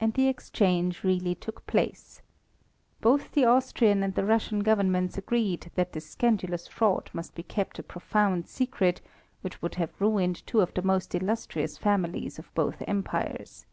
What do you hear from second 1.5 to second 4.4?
place. Both the Austrian and the